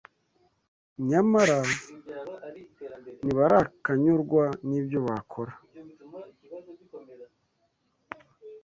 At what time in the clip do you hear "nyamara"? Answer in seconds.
1.09-1.59